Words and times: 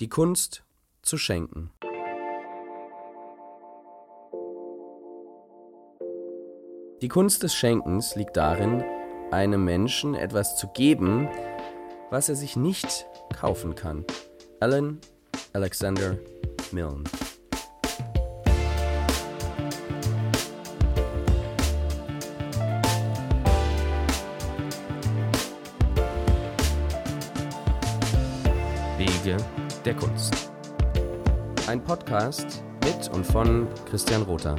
Die 0.00 0.08
Kunst 0.08 0.64
zu 1.02 1.18
schenken. 1.18 1.70
Die 7.02 7.08
Kunst 7.08 7.42
des 7.42 7.54
Schenkens 7.54 8.16
liegt 8.16 8.34
darin, 8.38 8.82
einem 9.30 9.62
Menschen 9.62 10.14
etwas 10.14 10.56
zu 10.56 10.68
geben, 10.68 11.28
was 12.08 12.30
er 12.30 12.34
sich 12.34 12.56
nicht 12.56 13.06
kaufen 13.38 13.74
kann. 13.74 14.06
Alan 14.58 15.02
Alexander 15.52 16.16
Milne. 16.72 17.04
Wege 28.96 29.36
der 29.84 29.94
Kunst. 29.94 30.52
Ein 31.66 31.82
Podcast 31.82 32.62
mit 32.84 33.08
und 33.14 33.24
von 33.24 33.66
Christian 33.88 34.22
Rother. 34.22 34.56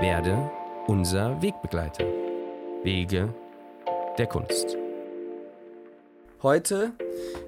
Werde 0.00 0.50
unser 0.86 1.40
Wegbegleiter. 1.42 2.04
Wege 2.84 3.34
der 4.16 4.26
Kunst. 4.28 4.78
Heute, 6.42 6.92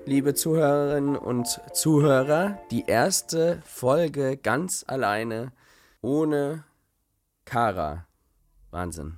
liebe 0.04 0.34
Zuhörerinnen 0.34 1.16
und 1.16 1.60
Zuhörer, 1.72 2.58
die 2.70 2.84
erste 2.86 3.62
Folge 3.64 4.36
ganz 4.36 4.84
alleine 4.86 5.52
ohne 6.02 6.64
Kara. 7.46 8.06
Wahnsinn. 8.70 9.16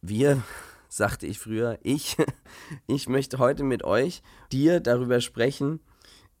Wir, 0.00 0.42
sagte 0.88 1.28
ich 1.28 1.38
früher, 1.38 1.78
ich, 1.82 2.16
ich 2.86 3.08
möchte 3.08 3.38
heute 3.38 3.64
mit 3.64 3.84
euch, 3.84 4.22
dir 4.50 4.80
darüber 4.80 5.20
sprechen, 5.20 5.80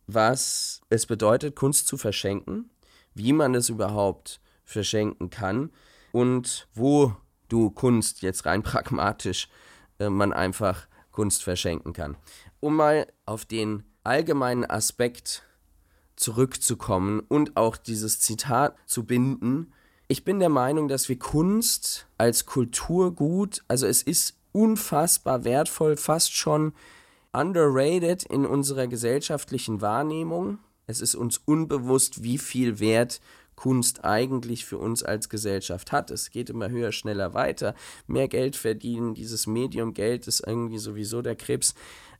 was 0.06 0.82
es 0.88 1.06
bedeutet, 1.06 1.56
Kunst 1.56 1.86
zu 1.86 1.96
verschenken, 1.96 2.70
wie 3.14 3.32
man 3.32 3.54
es 3.54 3.68
überhaupt 3.68 4.40
verschenken 4.64 5.30
kann 5.30 5.70
und 6.12 6.68
wo 6.74 7.14
du 7.48 7.70
Kunst 7.70 8.22
jetzt 8.22 8.46
rein 8.46 8.62
pragmatisch 8.62 9.48
äh, 9.98 10.10
man 10.10 10.32
einfach 10.32 10.86
Kunst 11.10 11.42
verschenken 11.42 11.92
kann. 11.92 12.16
Um 12.60 12.76
mal 12.76 13.06
auf 13.26 13.44
den 13.44 13.84
allgemeinen 14.04 14.64
Aspekt 14.64 15.44
zurückzukommen 16.16 17.20
und 17.20 17.56
auch 17.56 17.76
dieses 17.76 18.20
Zitat 18.20 18.76
zu 18.86 19.04
binden. 19.04 19.72
Ich 20.08 20.24
bin 20.24 20.40
der 20.40 20.48
Meinung, 20.48 20.88
dass 20.88 21.08
wir 21.08 21.18
Kunst 21.18 22.06
als 22.18 22.46
Kulturgut, 22.46 23.64
also 23.68 23.86
es 23.86 24.02
ist 24.02 24.36
unfassbar 24.52 25.44
wertvoll, 25.44 25.96
fast 25.96 26.36
schon 26.36 26.72
underrated 27.32 28.24
in 28.24 28.46
unserer 28.46 28.86
gesellschaftlichen 28.86 29.80
Wahrnehmung. 29.80 30.58
Es 30.86 31.00
ist 31.00 31.14
uns 31.14 31.38
unbewusst, 31.38 32.22
wie 32.22 32.38
viel 32.38 32.78
Wert 32.78 33.20
Kunst 33.54 34.04
eigentlich 34.04 34.64
für 34.64 34.78
uns 34.78 35.02
als 35.02 35.28
Gesellschaft 35.28 35.92
hat. 35.92 36.10
Es 36.10 36.30
geht 36.30 36.50
immer 36.50 36.68
höher, 36.68 36.90
schneller 36.90 37.34
weiter, 37.34 37.74
mehr 38.06 38.28
Geld 38.28 38.56
verdienen. 38.56 39.14
Dieses 39.14 39.46
Medium 39.46 39.94
Geld 39.94 40.26
ist 40.26 40.40
irgendwie 40.46 40.78
sowieso 40.78 41.22
der 41.22 41.36
Krebs 41.36 41.74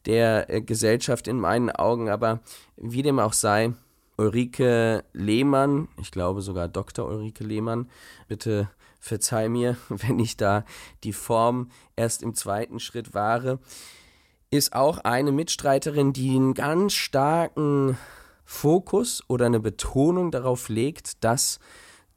der 0.06 0.50
äh, 0.50 0.60
Gesellschaft 0.60 1.28
in 1.28 1.41
meinen 1.41 1.70
Augen. 1.70 2.08
Aber 2.08 2.41
wie 2.77 3.03
dem 3.03 3.19
auch 3.19 3.33
sei, 3.33 3.72
Ulrike 4.16 5.05
Lehmann, 5.12 5.88
ich 6.00 6.10
glaube 6.10 6.42
sogar 6.42 6.69
Dr. 6.69 7.08
Ulrike 7.08 7.44
Lehmann, 7.44 7.88
bitte 8.28 8.70
verzeih 9.03 9.48
mir, 9.50 9.77
wenn 9.89 10.19
ich 10.19 10.39
da 10.39 10.64
die 11.05 11.12
Form 11.12 11.70
erst 11.97 12.22
im 12.22 12.34
zweiten 12.34 12.81
Schritt 12.81 13.12
wahre, 13.12 13.59
ist 14.50 14.75
auch 14.75 14.98
eine 14.98 15.33
Mitstreiterin, 15.33 16.12
die 16.12 16.36
einen 16.36 16.55
ganz 16.55 16.92
starken 16.94 17.98
Fokus 18.44 19.22
oder 19.28 19.47
eine 19.47 19.61
Betonung 19.61 20.31
darauf 20.31 20.69
legt, 20.69 21.25
dass 21.25 21.59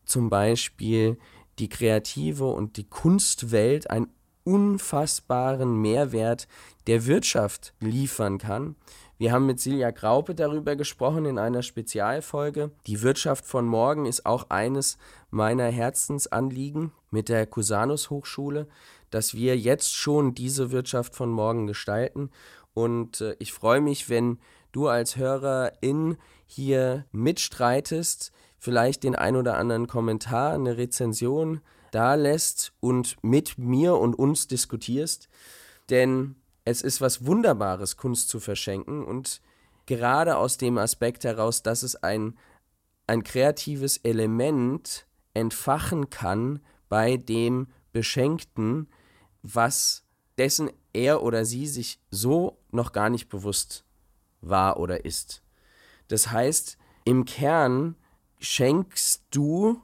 zum 0.05 0.29
Beispiel 0.29 1.17
die 1.59 1.69
kreative 1.69 2.45
und 2.45 2.77
die 2.77 2.83
Kunstwelt 2.83 3.89
einen 3.89 4.09
unfassbaren 4.43 5.81
Mehrwert 5.81 6.47
der 6.87 7.05
Wirtschaft 7.05 7.73
liefern 7.79 8.37
kann. 8.37 8.75
Wir 9.17 9.31
haben 9.31 9.45
mit 9.45 9.61
Silja 9.61 9.91
Graupe 9.91 10.35
darüber 10.35 10.75
gesprochen 10.75 11.25
in 11.25 11.37
einer 11.37 11.61
Spezialfolge. 11.61 12.71
Die 12.85 13.01
Wirtschaft 13.01 13.45
von 13.45 13.65
morgen 13.65 14.05
ist 14.05 14.25
auch 14.25 14.49
eines 14.49 14.97
meiner 15.29 15.67
Herzensanliegen 15.67 16.91
mit 17.11 17.29
der 17.29 17.47
Cusanus 17.47 18.09
Hochschule, 18.09 18.67
dass 19.11 19.33
wir 19.33 19.57
jetzt 19.57 19.95
schon 19.95 20.35
diese 20.35 20.71
Wirtschaft 20.71 21.15
von 21.15 21.29
morgen 21.29 21.65
gestalten. 21.65 22.29
Und 22.73 23.21
äh, 23.21 23.37
ich 23.39 23.53
freue 23.53 23.79
mich, 23.79 24.09
wenn 24.09 24.37
du 24.73 24.89
als 24.89 25.15
Hörerin 25.15 26.17
hier 26.45 27.05
mitstreitest, 27.13 28.33
vielleicht 28.59 29.03
den 29.03 29.15
ein 29.15 29.37
oder 29.37 29.57
anderen 29.57 29.87
Kommentar, 29.87 30.53
eine 30.53 30.75
Rezension 30.75 31.61
da 31.91 32.15
lässt 32.15 32.73
und 32.81 33.15
mit 33.21 33.57
mir 33.57 33.95
und 33.95 34.15
uns 34.15 34.47
diskutierst. 34.47 35.29
Denn 35.89 36.35
es 36.65 36.81
ist 36.81 36.99
was 36.99 37.25
Wunderbares, 37.25 37.95
Kunst 37.95 38.29
zu 38.29 38.39
verschenken 38.39 39.05
und 39.05 39.41
gerade 39.85 40.37
aus 40.37 40.57
dem 40.57 40.77
Aspekt 40.77 41.23
heraus, 41.23 41.61
dass 41.61 41.83
es 41.83 41.95
ein, 41.95 42.37
ein 43.07 43.23
kreatives 43.23 43.97
Element 43.97 45.07
entfachen 45.35 46.09
kann 46.09 46.59
bei 46.89 47.17
dem 47.17 47.67
Beschenkten, 47.93 48.89
was 49.43 50.03
dessen 50.37 50.71
er 50.91 51.21
oder 51.21 51.45
sie 51.45 51.67
sich 51.67 51.99
so 52.09 52.57
noch 52.71 52.91
gar 52.91 53.09
nicht 53.09 53.29
bewusst 53.29 53.85
war 54.41 54.79
oder 54.79 55.05
ist. 55.05 55.43
Das 56.07 56.31
heißt, 56.31 56.77
im 57.03 57.25
Kern 57.25 57.95
schenkst 58.39 59.23
du 59.31 59.81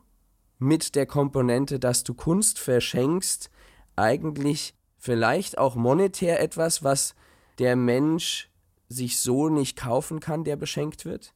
mit 0.58 0.96
der 0.96 1.06
Komponente, 1.06 1.80
dass 1.80 2.04
du 2.04 2.14
Kunst 2.14 2.60
verschenkst, 2.60 3.50
eigentlich 3.96 4.74
vielleicht 5.02 5.58
auch 5.58 5.76
monetär 5.76 6.40
etwas, 6.40 6.84
was 6.84 7.16
der 7.58 7.76
Mensch 7.76 8.50
sich 8.88 9.20
so 9.20 9.50
nicht 9.50 9.76
kaufen 9.76 10.20
kann, 10.20 10.44
der 10.44 10.56
beschenkt 10.56 11.06
wird. 11.06 11.34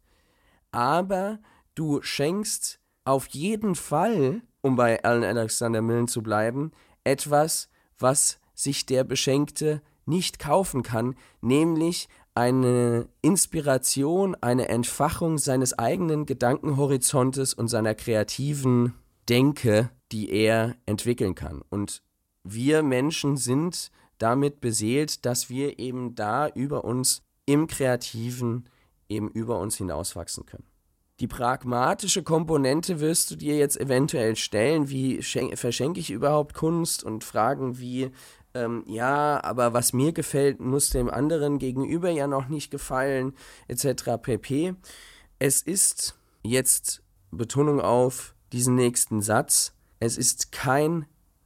Aber 0.72 1.40
du 1.74 2.02
schenkst 2.02 2.80
auf 3.06 3.28
jeden 3.28 3.76
Fall, 3.76 4.42
um 4.62 4.76
bei 4.76 5.03
Alan 5.03 5.24
Alexander 5.24 5.81
Millen 5.81 6.08
zu 6.08 6.22
bleiben, 6.22 6.72
etwas, 7.03 7.70
was 7.98 8.40
sich 8.53 8.86
der 8.86 9.03
Beschenkte 9.03 9.82
nicht 10.06 10.38
kaufen 10.38 10.84
kann, 10.84 11.16
nämlich 11.42 12.08
eine 12.36 13.08
Inspiration, 13.22 14.36
eine 14.36 14.68
Entfachung 14.70 15.38
seines 15.38 15.78
eigenen 15.80 16.26
Gedankenhorizontes 16.26 17.53
und 17.53 17.68
seiner 17.70 17.96
kreativen 17.96 18.94
Denke, 19.28 19.90
die 20.12 20.30
er 20.30 20.76
entwickeln 20.86 21.34
kann. 21.34 21.64
Und 21.70 22.03
wir 22.45 22.83
Menschen 22.83 23.38
sind 23.38 23.91
damit 24.17 24.61
beseelt, 24.61 25.25
dass 25.25 25.50
wir 25.50 25.79
eben 25.79 26.16
da 26.16 26.47
über 26.47 26.85
uns 26.85 27.23
im 27.45 27.67
Kreativen 27.67 28.69
eben 29.09 29.29
über 29.29 29.59
uns 29.59 29.75
hinauswachsen 29.75 30.45
können. 30.45 30.66
Die 31.19 31.28
pragmatische 31.28 32.23
Komponente 32.23 33.00
wirst 33.00 33.31
du 33.31 33.35
dir 33.35 33.57
jetzt 33.57 33.79
eventuell 33.79 34.35
stellen, 34.35 34.89
wie 34.89 35.22
verschenke 35.22 36.00
ich 36.00 36.11
überhaupt 36.11 36.53
Kunst 36.53 37.03
und 37.03 37.23
Fragen 37.23 37.79
wie, 37.79 38.11
ähm, 38.53 38.84
ja, 38.88 39.41
aber 39.44 39.73
was 39.73 39.94
mir 39.94 40.11
gefällt, 40.11 40.59
muss 40.59 40.89
dem 40.89 41.09
anderen 41.09 41.57
gegenüber 41.57 42.09
ja 42.09 42.28
noch 42.28 42.50
nicht 42.50 42.69
gefallen, 42.69 43.34
etc. 43.67 44.22
pp. 44.22 44.75
Es 45.39 45.61
ist 45.61 46.19
jetzt 46.44 47.01
Betonung 47.31 47.79
auf 47.79 48.35
diesen 48.51 48.75
nächsten 48.75 49.22
Satz, 49.22 49.73
es 50.00 50.17
ist 50.17 50.51
kein 50.51 51.05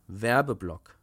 Werbeblock. 0.09 0.97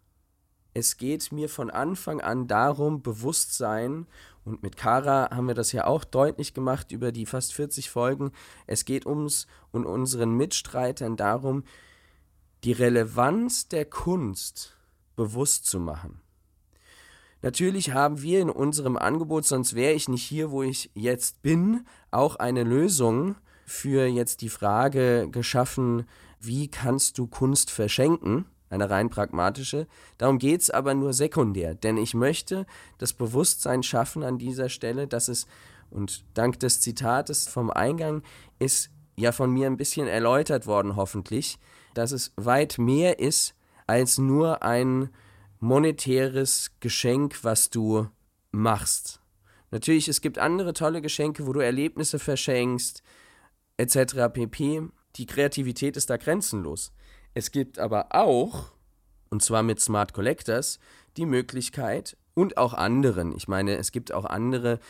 Es 0.74 0.98
geht 0.98 1.32
mir 1.32 1.48
von 1.48 1.70
Anfang 1.70 2.20
an 2.20 2.48
darum, 2.48 3.02
Bewusstsein, 3.02 4.06
und 4.44 4.62
mit 4.62 4.76
Kara 4.76 5.30
haben 5.34 5.48
wir 5.48 5.54
das 5.54 5.72
ja 5.72 5.86
auch 5.86 6.04
deutlich 6.04 6.54
gemacht 6.54 6.92
über 6.92 7.12
die 7.12 7.26
fast 7.26 7.54
40 7.54 7.88
Folgen, 7.88 8.30
es 8.66 8.84
geht 8.84 9.06
uns 9.06 9.46
und 9.72 9.86
unseren 9.86 10.36
Mitstreitern 10.36 11.16
darum, 11.16 11.64
die 12.62 12.72
Relevanz 12.72 13.68
der 13.68 13.86
Kunst 13.86 14.76
bewusst 15.16 15.66
zu 15.66 15.80
machen. 15.80 16.20
Natürlich 17.42 17.92
haben 17.92 18.22
wir 18.22 18.40
in 18.40 18.50
unserem 18.50 18.96
Angebot, 18.96 19.44
sonst 19.44 19.74
wäre 19.74 19.94
ich 19.94 20.08
nicht 20.08 20.24
hier, 20.24 20.50
wo 20.50 20.62
ich 20.62 20.90
jetzt 20.94 21.42
bin, 21.42 21.86
auch 22.10 22.36
eine 22.36 22.64
Lösung 22.64 23.36
für 23.64 24.06
jetzt 24.06 24.42
die 24.42 24.48
Frage 24.48 25.28
geschaffen, 25.30 26.06
wie 26.40 26.68
kannst 26.68 27.18
du 27.18 27.26
Kunst 27.26 27.70
verschenken? 27.70 28.46
Eine 28.68 28.90
rein 28.90 29.10
pragmatische. 29.10 29.86
Darum 30.18 30.38
geht 30.38 30.62
es 30.62 30.70
aber 30.70 30.94
nur 30.94 31.12
sekundär, 31.12 31.74
denn 31.74 31.96
ich 31.96 32.14
möchte 32.14 32.66
das 32.98 33.12
Bewusstsein 33.12 33.82
schaffen 33.82 34.22
an 34.22 34.38
dieser 34.38 34.68
Stelle, 34.68 35.06
dass 35.06 35.28
es, 35.28 35.46
und 35.90 36.24
dank 36.34 36.58
des 36.60 36.80
Zitates 36.80 37.48
vom 37.48 37.70
Eingang 37.70 38.22
ist 38.58 38.90
ja 39.16 39.32
von 39.32 39.50
mir 39.50 39.66
ein 39.66 39.76
bisschen 39.76 40.08
erläutert 40.08 40.66
worden, 40.66 40.96
hoffentlich, 40.96 41.58
dass 41.94 42.12
es 42.12 42.32
weit 42.36 42.78
mehr 42.78 43.18
ist 43.18 43.54
als 43.86 44.18
nur 44.18 44.62
ein 44.62 45.10
monetäres 45.60 46.72
Geschenk, 46.80 47.42
was 47.42 47.70
du 47.70 48.08
machst. 48.50 49.20
Natürlich, 49.70 50.08
es 50.08 50.20
gibt 50.20 50.38
andere 50.38 50.72
tolle 50.72 51.02
Geschenke, 51.02 51.46
wo 51.46 51.52
du 51.52 51.60
Erlebnisse 51.60 52.18
verschenkst, 52.18 53.02
etc. 53.76 54.28
pp. 54.32 54.88
Die 55.16 55.26
Kreativität 55.26 55.96
ist 55.96 56.10
da 56.10 56.16
grenzenlos. 56.16 56.92
Es 57.36 57.50
gibt 57.50 57.78
aber 57.78 58.06
auch, 58.12 58.70
und 59.28 59.42
zwar 59.42 59.62
mit 59.62 59.78
Smart 59.78 60.14
Collectors, 60.14 60.78
die 61.18 61.26
Möglichkeit 61.26 62.16
und 62.32 62.56
auch 62.56 62.72
anderen, 62.72 63.36
ich 63.36 63.46
meine, 63.46 63.76
es 63.76 63.92
gibt 63.92 64.10
auch 64.10 64.24
andere 64.24 64.80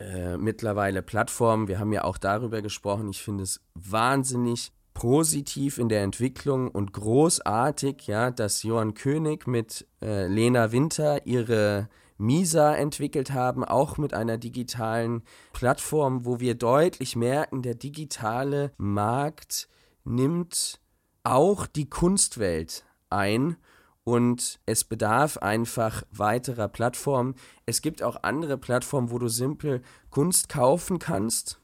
äh, 0.00 0.36
mittlerweile 0.36 1.00
Plattformen, 1.00 1.68
wir 1.68 1.78
haben 1.78 1.92
ja 1.92 2.02
auch 2.02 2.18
darüber 2.18 2.60
gesprochen, 2.60 3.08
ich 3.08 3.22
finde 3.22 3.44
es 3.44 3.60
wahnsinnig 3.74 4.72
positiv 4.94 5.78
in 5.78 5.88
der 5.88 6.02
Entwicklung 6.02 6.72
und 6.72 6.92
großartig, 6.92 8.08
ja, 8.08 8.32
dass 8.32 8.64
Johann 8.64 8.94
König 8.94 9.46
mit 9.46 9.86
äh, 10.02 10.26
Lena 10.26 10.72
Winter 10.72 11.24
ihre 11.24 11.88
Misa 12.18 12.74
entwickelt 12.74 13.30
haben, 13.30 13.62
auch 13.62 13.96
mit 13.96 14.12
einer 14.12 14.38
digitalen 14.38 15.22
Plattform, 15.52 16.24
wo 16.24 16.40
wir 16.40 16.56
deutlich 16.56 17.14
merken, 17.14 17.62
der 17.62 17.76
digitale 17.76 18.72
Markt 18.76 19.68
nimmt 20.02 20.80
auch 21.26 21.66
die 21.66 21.90
Kunstwelt 21.90 22.84
ein 23.10 23.56
und 24.04 24.60
es 24.66 24.84
bedarf 24.84 25.38
einfach 25.38 26.04
weiterer 26.12 26.68
Plattformen. 26.68 27.34
Es 27.66 27.82
gibt 27.82 28.02
auch 28.02 28.22
andere 28.22 28.56
Plattformen, 28.56 29.10
wo 29.10 29.18
du 29.18 29.28
simpel 29.28 29.82
Kunst 30.10 30.48
kaufen 30.48 30.98
kannst 30.98 31.60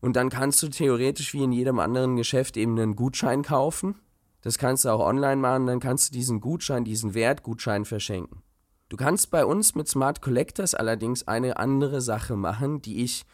und 0.00 0.16
dann 0.16 0.30
kannst 0.30 0.62
du 0.62 0.68
theoretisch 0.68 1.34
wie 1.34 1.44
in 1.44 1.52
jedem 1.52 1.78
anderen 1.78 2.16
Geschäft 2.16 2.56
eben 2.56 2.78
einen 2.78 2.96
Gutschein 2.96 3.42
kaufen. 3.42 3.96
Das 4.40 4.58
kannst 4.58 4.84
du 4.84 4.90
auch 4.90 5.00
online 5.00 5.36
machen, 5.36 5.66
dann 5.66 5.80
kannst 5.80 6.08
du 6.08 6.12
diesen 6.14 6.40
Gutschein, 6.40 6.84
diesen 6.84 7.14
Wertgutschein 7.14 7.84
verschenken. 7.84 8.42
Du 8.88 8.96
kannst 8.96 9.30
bei 9.30 9.44
uns 9.44 9.74
mit 9.74 9.88
Smart 9.88 10.22
Collectors 10.22 10.74
allerdings 10.74 11.26
eine 11.26 11.56
andere 11.56 12.00
Sache 12.00 12.36
machen, 12.36 12.80
die 12.80 13.02
ich 13.02 13.24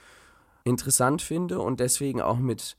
interessant 0.65 1.21
finde 1.21 1.61
und 1.61 1.79
deswegen 1.79 2.23
auch 2.23 2.39
mit 2.39 2.77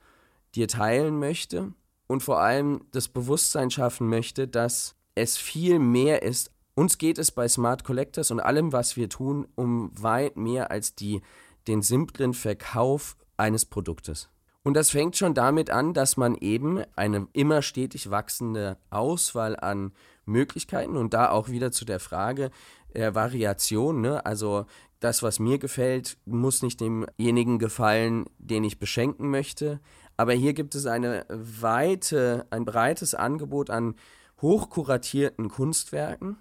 dir 0.55 0.67
teilen 0.67 1.19
möchte 1.19 1.73
und 2.13 2.21
vor 2.21 2.39
allem 2.39 2.81
das 2.91 3.07
Bewusstsein 3.07 3.71
schaffen 3.71 4.07
möchte, 4.07 4.47
dass 4.47 4.95
es 5.15 5.35
viel 5.35 5.79
mehr 5.79 6.21
ist. 6.21 6.51
Uns 6.75 6.99
geht 6.99 7.17
es 7.17 7.31
bei 7.31 7.47
Smart 7.47 7.83
Collectors 7.83 8.29
und 8.29 8.39
allem, 8.39 8.71
was 8.71 8.95
wir 8.95 9.09
tun, 9.09 9.47
um 9.55 9.91
weit 9.99 10.37
mehr 10.37 10.69
als 10.69 10.93
die, 10.93 11.21
den 11.67 11.81
simplen 11.81 12.35
Verkauf 12.35 13.17
eines 13.35 13.65
Produktes. 13.65 14.29
Und 14.61 14.75
das 14.75 14.91
fängt 14.91 15.17
schon 15.17 15.33
damit 15.33 15.71
an, 15.71 15.93
dass 15.93 16.15
man 16.15 16.35
eben 16.35 16.83
eine 16.95 17.27
immer 17.33 17.63
stetig 17.63 18.11
wachsende 18.11 18.77
Auswahl 18.91 19.59
an 19.59 19.91
Möglichkeiten 20.25 20.95
und 20.95 21.15
da 21.15 21.31
auch 21.31 21.49
wieder 21.49 21.71
zu 21.71 21.83
der 21.83 21.99
Frage 21.99 22.51
der 22.93 23.15
Variation, 23.15 24.01
ne? 24.01 24.23
also 24.23 24.65
das, 24.99 25.23
was 25.23 25.39
mir 25.39 25.57
gefällt, 25.57 26.17
muss 26.25 26.61
nicht 26.61 26.79
demjenigen 26.79 27.57
gefallen, 27.59 28.25
den 28.37 28.63
ich 28.63 28.79
beschenken 28.79 29.31
möchte. 29.31 29.81
Aber 30.17 30.33
hier 30.33 30.53
gibt 30.53 30.75
es 30.75 30.85
eine 30.85 31.25
weite, 31.29 32.45
ein 32.49 32.65
breites 32.65 33.15
Angebot 33.15 33.69
an 33.69 33.95
hochkuratierten 34.41 35.49
Kunstwerken, 35.49 36.37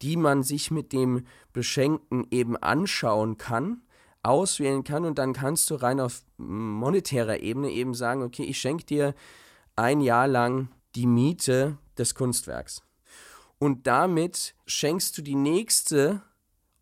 die 0.00 0.16
man 0.16 0.42
sich 0.42 0.70
mit 0.70 0.92
dem 0.92 1.26
Beschenkten 1.52 2.26
eben 2.30 2.56
anschauen 2.56 3.36
kann 3.38 3.82
auswählen 4.22 4.84
kann 4.84 5.04
und 5.04 5.18
dann 5.18 5.32
kannst 5.32 5.68
du 5.70 5.74
rein 5.74 6.00
auf 6.00 6.22
monetärer 6.36 7.40
Ebene 7.40 7.70
eben 7.70 7.94
sagen, 7.94 8.22
okay, 8.22 8.44
ich 8.44 8.58
schenke 8.58 8.84
dir 8.84 9.14
ein 9.76 10.00
Jahr 10.00 10.28
lang 10.28 10.68
die 10.94 11.06
Miete 11.06 11.78
des 11.98 12.14
Kunstwerks. 12.14 12.82
Und 13.58 13.86
damit 13.86 14.54
schenkst 14.66 15.16
du 15.16 15.22
die 15.22 15.34
nächste 15.34 16.22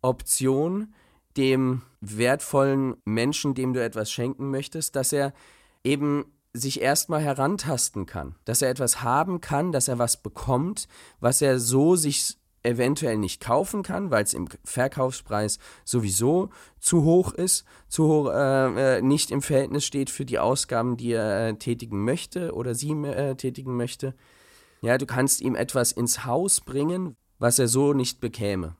Option 0.01 0.93
dem 1.37 1.83
wertvollen 2.01 2.97
Menschen, 3.05 3.53
dem 3.53 3.73
du 3.73 3.81
etwas 3.81 4.11
schenken 4.11 4.51
möchtest, 4.51 4.95
dass 4.95 5.13
er 5.13 5.33
eben 5.83 6.25
sich 6.53 6.81
erstmal 6.81 7.21
herantasten 7.21 8.05
kann, 8.05 8.35
dass 8.45 8.61
er 8.61 8.69
etwas 8.69 9.01
haben 9.01 9.41
kann, 9.41 9.71
dass 9.71 9.87
er 9.87 9.99
was 9.99 10.21
bekommt, 10.21 10.87
was 11.19 11.41
er 11.41 11.59
so 11.59 11.95
sich 11.95 12.37
eventuell 12.63 13.17
nicht 13.17 13.41
kaufen 13.41 13.83
kann, 13.83 14.11
weil 14.11 14.23
es 14.23 14.33
im 14.33 14.47
Verkaufspreis 14.63 15.57
sowieso 15.83 16.49
zu 16.79 17.03
hoch 17.03 17.33
ist, 17.33 17.65
zu 17.87 18.07
hoch, 18.07 18.29
äh, 18.29 18.97
äh, 18.97 19.01
nicht 19.01 19.31
im 19.31 19.41
Verhältnis 19.41 19.85
steht 19.85 20.09
für 20.09 20.25
die 20.25 20.39
Ausgaben, 20.39 20.97
die 20.97 21.13
er 21.13 21.47
äh, 21.47 21.53
tätigen 21.55 22.03
möchte 22.03 22.53
oder 22.53 22.75
sie 22.75 22.91
äh, 22.91 23.35
tätigen 23.35 23.75
möchte. 23.75 24.13
Ja, 24.81 24.97
du 24.97 25.05
kannst 25.05 25.41
ihm 25.41 25.55
etwas 25.55 25.91
ins 25.91 26.25
Haus 26.25 26.61
bringen, 26.61 27.15
was 27.39 27.59
er 27.59 27.67
so 27.67 27.93
nicht 27.93 28.19
bekäme. 28.19 28.75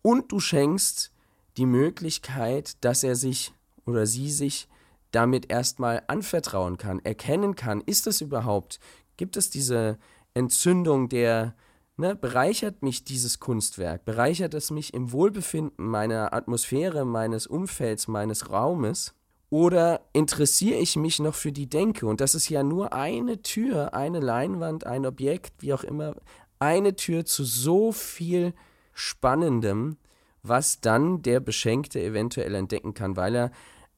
Und 0.00 0.32
du 0.32 0.40
schenkst 0.40 1.12
die 1.56 1.66
Möglichkeit, 1.66 2.82
dass 2.84 3.02
er 3.02 3.16
sich 3.16 3.52
oder 3.84 4.06
sie 4.06 4.30
sich 4.30 4.68
damit 5.10 5.50
erstmal 5.50 6.02
anvertrauen 6.06 6.76
kann, 6.76 7.00
erkennen 7.04 7.54
kann, 7.54 7.80
ist 7.80 8.06
es 8.06 8.20
überhaupt, 8.20 8.80
gibt 9.16 9.36
es 9.36 9.50
diese 9.50 9.98
Entzündung 10.34 11.08
der 11.08 11.54
Ne, 12.00 12.14
bereichert 12.14 12.80
mich 12.84 13.02
dieses 13.02 13.40
Kunstwerk? 13.40 14.04
Bereichert 14.04 14.54
es 14.54 14.70
mich 14.70 14.94
im 14.94 15.10
Wohlbefinden 15.10 15.84
meiner 15.84 16.32
Atmosphäre, 16.32 17.04
meines 17.04 17.48
Umfelds, 17.48 18.06
meines 18.06 18.50
Raumes? 18.50 19.16
Oder 19.50 20.02
interessiere 20.12 20.78
ich 20.78 20.94
mich 20.94 21.18
noch 21.18 21.34
für 21.34 21.50
die 21.50 21.68
Denke? 21.68 22.06
Und 22.06 22.20
das 22.20 22.36
ist 22.36 22.48
ja 22.50 22.62
nur 22.62 22.92
eine 22.92 23.42
Tür, 23.42 23.94
eine 23.94 24.20
Leinwand, 24.20 24.86
ein 24.86 25.06
Objekt, 25.06 25.54
wie 25.58 25.72
auch 25.72 25.82
immer, 25.82 26.14
eine 26.60 26.94
Tür 26.94 27.24
zu 27.24 27.42
so 27.42 27.90
viel 27.90 28.54
Spannendem, 28.92 29.96
was 30.44 30.80
dann 30.80 31.22
der 31.22 31.40
Beschenkte 31.40 32.00
eventuell 32.00 32.54
entdecken 32.54 32.94
kann, 32.94 33.16
weil 33.16 33.34
er 33.34 33.50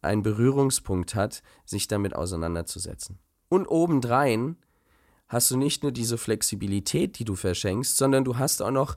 einen 0.03 0.23
Berührungspunkt 0.23 1.15
hat, 1.15 1.43
sich 1.65 1.89
damit 1.89 2.15
auseinanderzusetzen. 2.15 3.19
Und 3.49 3.67
obendrein 3.67 4.57
hast 5.29 5.51
du 5.51 5.57
nicht 5.57 5.83
nur 5.83 5.93
diese 5.93 6.19
Flexibilität, 6.19 7.19
die 7.19 7.25
du 7.25 7.37
verschenkst, 7.37 7.97
sondern 7.97 8.25
du 8.25 8.39
hast 8.39 8.63
auch 8.63 8.71
noch 8.71 8.97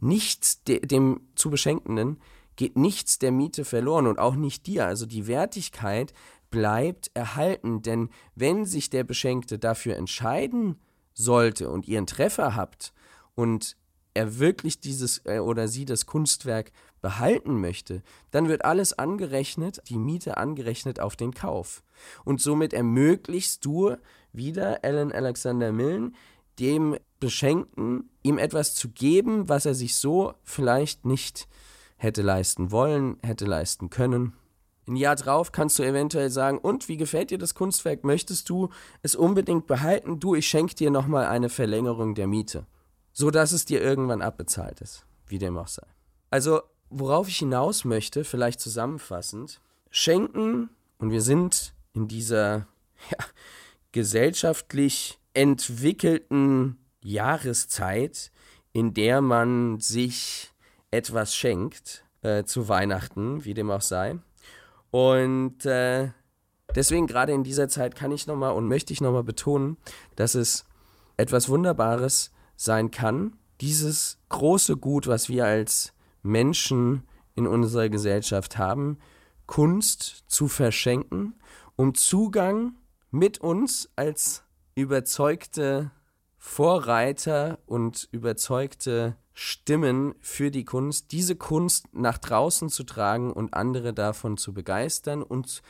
nichts 0.00 0.62
de 0.64 0.80
dem 0.80 1.20
zu 1.34 1.50
Beschenkenden, 1.50 2.20
geht 2.56 2.76
nichts 2.76 3.18
der 3.18 3.32
Miete 3.32 3.64
verloren 3.64 4.06
und 4.06 4.18
auch 4.18 4.34
nicht 4.34 4.66
dir. 4.66 4.86
Also 4.86 5.06
die 5.06 5.26
Wertigkeit 5.26 6.12
bleibt 6.50 7.10
erhalten, 7.14 7.82
denn 7.82 8.08
wenn 8.34 8.64
sich 8.64 8.88
der 8.88 9.04
Beschenkte 9.04 9.58
dafür 9.58 9.96
entscheiden 9.96 10.76
sollte 11.12 11.70
und 11.70 11.86
ihr 11.88 11.98
einen 11.98 12.06
Treffer 12.06 12.54
habt 12.54 12.92
und 13.34 13.76
er 14.14 14.38
wirklich 14.38 14.80
dieses 14.80 15.20
äh, 15.26 15.38
oder 15.38 15.68
sie 15.68 15.84
das 15.84 16.06
Kunstwerk 16.06 16.72
behalten 17.00 17.60
möchte, 17.60 18.02
dann 18.30 18.48
wird 18.48 18.64
alles 18.64 18.98
angerechnet, 18.98 19.80
die 19.88 19.98
Miete 19.98 20.36
angerechnet 20.36 21.00
auf 21.00 21.16
den 21.16 21.34
Kauf. 21.34 21.82
Und 22.24 22.40
somit 22.40 22.72
ermöglichst 22.72 23.64
du 23.64 23.96
wieder 24.32 24.84
Alan 24.84 25.12
Alexander 25.12 25.72
Millen, 25.72 26.14
dem 26.58 26.96
Beschenkten, 27.20 28.10
ihm 28.22 28.38
etwas 28.38 28.74
zu 28.74 28.90
geben, 28.90 29.48
was 29.48 29.66
er 29.66 29.74
sich 29.74 29.96
so 29.96 30.34
vielleicht 30.42 31.04
nicht 31.04 31.48
hätte 31.96 32.22
leisten 32.22 32.70
wollen, 32.70 33.18
hätte 33.22 33.46
leisten 33.46 33.90
können. 33.90 34.34
Ein 34.88 34.96
Jahr 34.96 35.16
drauf 35.16 35.50
kannst 35.50 35.78
du 35.78 35.82
eventuell 35.82 36.30
sagen, 36.30 36.58
und 36.58 36.88
wie 36.88 36.96
gefällt 36.96 37.30
dir 37.30 37.38
das 37.38 37.54
Kunstwerk? 37.54 38.04
Möchtest 38.04 38.48
du 38.48 38.68
es 39.02 39.16
unbedingt 39.16 39.66
behalten? 39.66 40.20
Du, 40.20 40.34
ich 40.34 40.46
schenke 40.46 40.76
dir 40.76 40.90
nochmal 40.90 41.26
eine 41.26 41.48
Verlängerung 41.48 42.14
der 42.14 42.28
Miete. 42.28 42.66
So 43.12 43.30
dass 43.30 43.52
es 43.52 43.64
dir 43.64 43.80
irgendwann 43.80 44.22
abbezahlt 44.22 44.80
ist, 44.80 45.04
wie 45.26 45.38
dem 45.38 45.56
auch 45.56 45.68
sei. 45.68 45.86
Also, 46.30 46.60
worauf 46.90 47.28
ich 47.28 47.38
hinaus 47.38 47.84
möchte, 47.84 48.24
vielleicht 48.24 48.60
zusammenfassend, 48.60 49.60
schenken, 49.90 50.70
und 50.98 51.10
wir 51.10 51.20
sind 51.20 51.74
in 51.92 52.08
dieser, 52.08 52.66
ja, 53.10 53.24
gesellschaftlich 53.92 55.18
entwickelten 55.34 56.78
Jahreszeit, 57.02 58.30
in 58.72 58.92
der 58.94 59.20
man 59.20 59.80
sich 59.80 60.52
etwas 60.90 61.34
schenkt 61.34 62.04
äh, 62.22 62.44
zu 62.44 62.68
Weihnachten, 62.68 63.44
wie 63.44 63.54
dem 63.54 63.70
auch 63.70 63.80
sei. 63.80 64.18
Und 64.90 65.64
äh, 65.64 66.10
deswegen 66.74 67.06
gerade 67.06 67.32
in 67.32 67.44
dieser 67.44 67.68
Zeit 67.68 67.94
kann 67.94 68.12
ich 68.12 68.26
nochmal 68.26 68.52
und 68.52 68.68
möchte 68.68 68.92
ich 68.92 69.00
nochmal 69.00 69.24
betonen, 69.24 69.76
dass 70.14 70.34
es 70.34 70.64
etwas 71.16 71.48
Wunderbares 71.48 72.32
sein 72.56 72.90
kann, 72.90 73.36
dieses 73.60 74.18
große 74.28 74.76
Gut, 74.76 75.06
was 75.06 75.28
wir 75.28 75.46
als 75.46 75.92
Menschen 76.26 77.06
in 77.34 77.46
unserer 77.46 77.88
Gesellschaft 77.88 78.58
haben, 78.58 78.98
Kunst 79.46 80.24
zu 80.26 80.48
verschenken, 80.48 81.34
um 81.76 81.94
Zugang 81.94 82.74
mit 83.10 83.38
uns 83.38 83.88
als 83.96 84.42
überzeugte 84.74 85.90
Vorreiter 86.38 87.58
und 87.66 88.08
überzeugte 88.12 89.16
Stimmen 89.34 90.14
für 90.20 90.50
die 90.50 90.64
Kunst, 90.64 91.12
diese 91.12 91.36
Kunst 91.36 91.92
nach 91.92 92.18
draußen 92.18 92.68
zu 92.68 92.84
tragen 92.84 93.32
und 93.32 93.54
andere 93.54 93.92
davon 93.92 94.36
zu 94.36 94.54
begeistern 94.54 95.22
und 95.22 95.62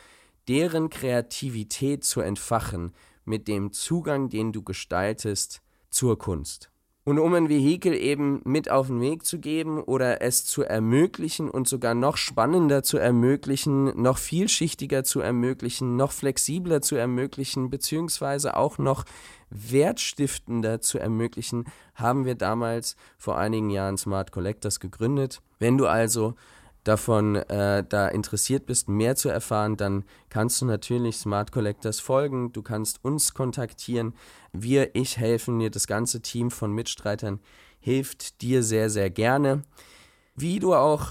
deren 0.48 0.90
Kreativität 0.90 2.04
zu 2.04 2.20
entfachen 2.20 2.92
mit 3.24 3.48
dem 3.48 3.72
Zugang, 3.72 4.28
den 4.28 4.52
du 4.52 4.62
gestaltest 4.62 5.62
zur 5.90 6.18
Kunst. 6.18 6.70
Und 7.08 7.20
um 7.20 7.32
ein 7.34 7.48
Vehikel 7.48 7.94
eben 7.94 8.40
mit 8.42 8.68
auf 8.68 8.88
den 8.88 9.00
Weg 9.00 9.24
zu 9.24 9.38
geben 9.38 9.80
oder 9.80 10.22
es 10.22 10.44
zu 10.44 10.64
ermöglichen 10.64 11.48
und 11.48 11.68
sogar 11.68 11.94
noch 11.94 12.16
spannender 12.16 12.82
zu 12.82 12.98
ermöglichen, 12.98 14.02
noch 14.02 14.18
vielschichtiger 14.18 15.04
zu 15.04 15.20
ermöglichen, 15.20 15.94
noch 15.94 16.10
flexibler 16.10 16.82
zu 16.82 16.96
ermöglichen, 16.96 17.70
beziehungsweise 17.70 18.56
auch 18.56 18.78
noch 18.78 19.04
wertstiftender 19.50 20.80
zu 20.80 20.98
ermöglichen, 20.98 21.66
haben 21.94 22.24
wir 22.24 22.34
damals 22.34 22.96
vor 23.18 23.38
einigen 23.38 23.70
Jahren 23.70 23.98
Smart 23.98 24.32
Collectors 24.32 24.80
gegründet. 24.80 25.42
Wenn 25.60 25.78
du 25.78 25.86
also 25.86 26.34
davon 26.86 27.36
äh, 27.36 27.84
da 27.88 28.08
interessiert 28.08 28.66
bist, 28.66 28.88
mehr 28.88 29.16
zu 29.16 29.28
erfahren, 29.28 29.76
dann 29.76 30.04
kannst 30.28 30.60
du 30.60 30.66
natürlich 30.66 31.16
Smart 31.16 31.50
Collectors 31.52 32.00
folgen. 32.00 32.52
Du 32.52 32.62
kannst 32.62 33.04
uns 33.04 33.34
kontaktieren. 33.34 34.14
Wir, 34.52 34.94
ich 34.94 35.16
helfen 35.16 35.58
dir. 35.58 35.70
Das 35.70 35.86
ganze 35.86 36.20
Team 36.20 36.50
von 36.50 36.72
Mitstreitern 36.72 37.40
hilft 37.80 38.40
dir 38.42 38.62
sehr, 38.62 38.88
sehr 38.90 39.10
gerne. 39.10 39.62
Wie 40.34 40.58
du 40.58 40.74
auch 40.74 41.08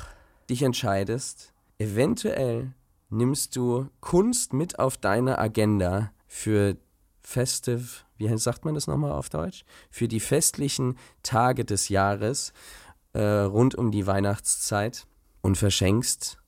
dich 0.49 0.61
entscheidest, 0.61 1.53
eventuell 1.77 2.73
nimmst 3.09 3.55
du 3.55 3.89
Kunst 3.99 4.53
mit 4.53 4.79
auf 4.79 4.97
deine 4.97 5.39
Agenda 5.39 6.11
für 6.27 6.77
Festive, 7.21 8.03
wie 8.17 8.37
sagt 8.37 8.65
man 8.65 8.75
das 8.75 8.87
nochmal 8.87 9.11
auf 9.11 9.29
Deutsch? 9.29 9.65
Für 9.89 10.07
die 10.07 10.19
festlichen 10.19 10.97
Tage 11.23 11.65
des 11.65 11.89
Jahres 11.89 12.53
äh, 13.13 13.21
rund 13.21 13.75
um 13.75 13.91
die 13.91 14.05
Weihnachtszeit 14.05 15.07
und 15.45 15.59
verschenkst 15.59 16.39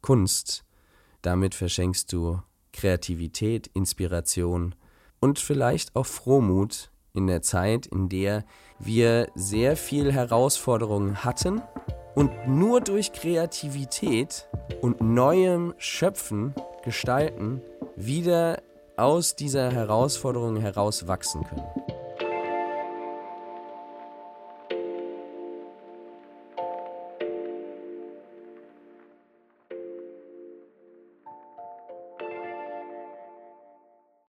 Kunst. 0.00 0.64
Damit 1.22 1.56
verschenkst 1.56 2.12
du 2.12 2.40
Kreativität, 2.72 3.66
Inspiration 3.74 4.76
und 5.18 5.40
vielleicht 5.40 5.96
auch 5.96 6.06
Frohmut 6.06 6.92
in 7.14 7.26
der 7.26 7.42
Zeit, 7.42 7.86
in 7.86 8.08
der 8.08 8.44
wir 8.78 9.28
sehr 9.34 9.76
viel 9.76 10.12
Herausforderungen 10.12 11.24
hatten 11.24 11.62
und 12.14 12.30
nur 12.46 12.80
durch 12.80 13.12
Kreativität 13.12 14.46
und 14.80 15.00
neuem 15.00 15.74
Schöpfen, 15.78 16.54
Gestalten 16.84 17.60
wieder 17.96 18.62
aus 18.96 19.34
dieser 19.34 19.72
Herausforderung 19.72 20.58
heraus 20.58 21.08
wachsen 21.08 21.42
können. 21.42 21.83